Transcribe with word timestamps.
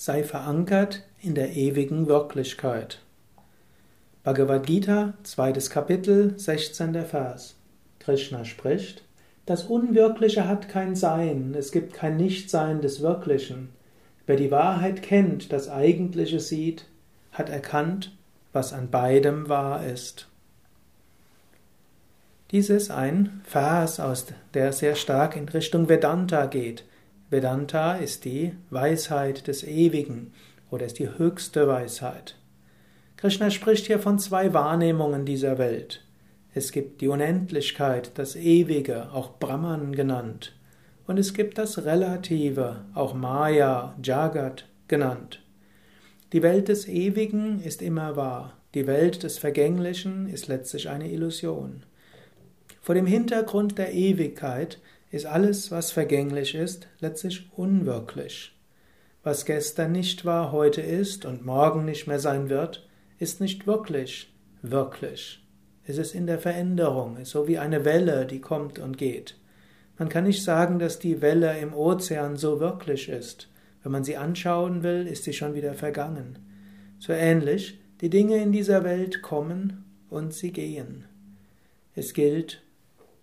sei 0.00 0.24
verankert 0.24 1.02
in 1.20 1.34
der 1.34 1.54
ewigen 1.56 2.06
Wirklichkeit. 2.06 3.02
Bhagavad 4.24 4.64
Gita, 4.64 5.12
zweites 5.24 5.68
Kapitel, 5.68 6.38
16. 6.38 7.04
Vers. 7.04 7.56
Krishna 7.98 8.46
spricht, 8.46 9.04
das 9.44 9.64
Unwirkliche 9.64 10.48
hat 10.48 10.70
kein 10.70 10.96
Sein, 10.96 11.54
es 11.54 11.70
gibt 11.70 11.92
kein 11.92 12.16
Nichtsein 12.16 12.80
des 12.80 13.02
Wirklichen. 13.02 13.74
Wer 14.24 14.36
die 14.36 14.50
Wahrheit 14.50 15.02
kennt, 15.02 15.52
das 15.52 15.68
Eigentliche 15.68 16.40
sieht, 16.40 16.86
hat 17.32 17.50
erkannt, 17.50 18.16
was 18.54 18.72
an 18.72 18.88
beidem 18.88 19.50
wahr 19.50 19.84
ist. 19.84 20.28
Dies 22.52 22.70
ist 22.70 22.90
ein 22.90 23.42
Vers, 23.44 24.00
aus 24.00 24.28
der 24.54 24.72
sehr 24.72 24.94
stark 24.94 25.36
in 25.36 25.46
Richtung 25.50 25.90
Vedanta 25.90 26.46
geht. 26.46 26.84
Vedanta 27.30 27.94
ist 27.94 28.24
die 28.24 28.54
Weisheit 28.70 29.46
des 29.46 29.62
Ewigen 29.62 30.32
oder 30.68 30.86
ist 30.86 30.98
die 30.98 31.16
höchste 31.16 31.68
Weisheit. 31.68 32.34
Krishna 33.16 33.50
spricht 33.50 33.86
hier 33.86 34.00
von 34.00 34.18
zwei 34.18 34.52
Wahrnehmungen 34.52 35.24
dieser 35.24 35.56
Welt. 35.56 36.04
Es 36.54 36.72
gibt 36.72 37.00
die 37.00 37.06
Unendlichkeit, 37.06 38.10
das 38.14 38.34
Ewige, 38.34 39.12
auch 39.12 39.38
Brahman 39.38 39.94
genannt. 39.94 40.56
Und 41.06 41.18
es 41.20 41.32
gibt 41.32 41.58
das 41.58 41.84
Relative, 41.84 42.84
auch 42.94 43.14
Maya, 43.14 43.94
Jagat 44.02 44.66
genannt. 44.88 45.40
Die 46.32 46.42
Welt 46.42 46.66
des 46.66 46.88
Ewigen 46.88 47.60
ist 47.62 47.80
immer 47.80 48.16
wahr. 48.16 48.54
Die 48.74 48.88
Welt 48.88 49.22
des 49.22 49.38
Vergänglichen 49.38 50.28
ist 50.28 50.48
letztlich 50.48 50.88
eine 50.88 51.08
Illusion. 51.08 51.84
Vor 52.80 52.96
dem 52.96 53.06
Hintergrund 53.06 53.78
der 53.78 53.92
Ewigkeit 53.92 54.80
ist 55.10 55.26
alles, 55.26 55.70
was 55.70 55.90
vergänglich 55.90 56.54
ist, 56.54 56.88
letztlich 57.00 57.50
unwirklich. 57.56 58.56
Was 59.22 59.44
gestern 59.44 59.92
nicht 59.92 60.24
war, 60.24 60.52
heute 60.52 60.80
ist 60.80 61.24
und 61.24 61.44
morgen 61.44 61.84
nicht 61.84 62.06
mehr 62.06 62.20
sein 62.20 62.48
wird, 62.48 62.88
ist 63.18 63.40
nicht 63.40 63.66
wirklich 63.66 64.32
wirklich. 64.62 65.42
Es 65.84 65.98
ist 65.98 66.14
in 66.14 66.26
der 66.26 66.38
Veränderung, 66.38 67.16
ist 67.16 67.30
so 67.30 67.48
wie 67.48 67.58
eine 67.58 67.84
Welle, 67.84 68.26
die 68.26 68.40
kommt 68.40 68.78
und 68.78 68.98
geht. 68.98 69.36
Man 69.98 70.08
kann 70.08 70.24
nicht 70.24 70.42
sagen, 70.42 70.78
dass 70.78 70.98
die 70.98 71.20
Welle 71.20 71.58
im 71.58 71.74
Ozean 71.74 72.36
so 72.36 72.60
wirklich 72.60 73.08
ist. 73.08 73.48
Wenn 73.82 73.92
man 73.92 74.04
sie 74.04 74.16
anschauen 74.16 74.82
will, 74.82 75.06
ist 75.06 75.24
sie 75.24 75.32
schon 75.32 75.54
wieder 75.54 75.74
vergangen. 75.74 76.38
So 76.98 77.12
ähnlich, 77.12 77.80
die 78.00 78.10
Dinge 78.10 78.36
in 78.36 78.52
dieser 78.52 78.84
Welt 78.84 79.22
kommen 79.22 79.84
und 80.08 80.32
sie 80.32 80.52
gehen. 80.52 81.06
Es 81.94 82.14
gilt, 82.14 82.62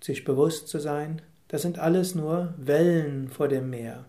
sich 0.00 0.24
bewusst 0.24 0.68
zu 0.68 0.78
sein, 0.78 1.22
das 1.50 1.62
sind 1.62 1.80
alles 1.80 2.14
nur 2.14 2.54
Wellen 2.58 3.28
vor 3.28 3.48
dem 3.48 3.70
Meer. 3.70 4.04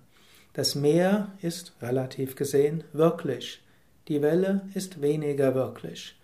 Das 0.53 0.75
Meer 0.75 1.31
ist, 1.41 1.73
relativ 1.81 2.35
gesehen, 2.35 2.83
wirklich. 2.93 3.63
Die 4.07 4.21
Welle 4.21 4.61
ist 4.75 5.01
weniger 5.01 5.55
wirklich. 5.55 6.19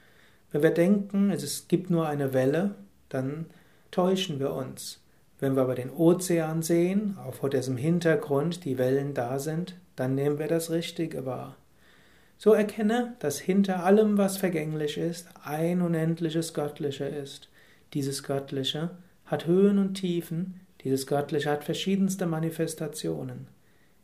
Wenn 0.52 0.62
wir 0.62 0.72
denken, 0.72 1.32
es 1.32 1.68
gibt 1.68 1.90
nur 1.90 2.08
eine 2.08 2.34
Welle, 2.34 2.76
dann 3.10 3.48
täuschen 3.90 4.40
wir 4.40 4.54
uns. 4.54 5.02
Wenn 5.40 5.56
wir 5.56 5.64
aber 5.64 5.74
den 5.74 5.90
Ozean 5.90 6.62
sehen, 6.62 7.18
auch 7.26 7.34
vor 7.34 7.50
dessen 7.50 7.78
Hintergrund 7.78 8.64
die 8.64 8.78
Wellen 8.78 9.16
da 9.16 9.40
sind, 9.40 9.76
dann 9.96 10.14
nehmen 10.14 10.38
wir 10.38 10.48
das 10.48 10.70
Richtige 10.70 11.26
wahr. 11.26 11.56
So 12.38 12.54
erkenne, 12.54 13.16
dass 13.18 13.40
hinter 13.40 13.84
allem, 13.84 14.20
was 14.20 14.38
vergänglich 14.38 15.00
ist, 15.00 15.28
ein 15.44 15.82
unendliches 15.82 16.54
Göttliche 16.54 17.06
ist. 17.06 17.50
Dieses 17.96 18.22
Göttliche 18.22 18.92
hat 19.26 19.48
Höhen 19.48 19.80
und 19.80 19.96
Tiefen, 19.96 20.60
dieses 20.82 21.08
Göttliche 21.08 21.50
hat 21.50 21.64
verschiedenste 21.64 22.26
Manifestationen. 22.26 23.48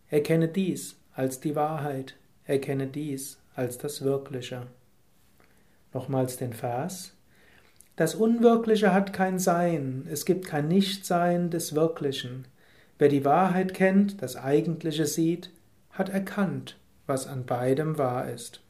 Erkenne 0.09 0.47
dies 0.47 0.99
als 1.13 1.39
die 1.39 1.55
Wahrheit, 1.55 2.15
erkenne 2.45 2.87
dies 2.87 3.39
als 3.55 3.77
das 3.77 4.01
Wirkliche. 4.03 4.67
Nochmals 5.93 6.37
den 6.37 6.53
Vers. 6.53 7.13
Das 7.95 8.15
Unwirkliche 8.15 8.93
hat 8.93 9.13
kein 9.13 9.37
Sein, 9.39 10.07
es 10.09 10.25
gibt 10.25 10.45
kein 10.45 10.67
Nichtsein 10.67 11.49
des 11.49 11.75
Wirklichen. 11.75 12.45
Wer 12.97 13.09
die 13.09 13.25
Wahrheit 13.25 13.73
kennt, 13.73 14.21
das 14.21 14.35
Eigentliche 14.35 15.05
sieht, 15.05 15.51
hat 15.91 16.09
erkannt, 16.09 16.77
was 17.05 17.27
an 17.27 17.45
beidem 17.45 17.97
wahr 17.97 18.29
ist. 18.29 18.61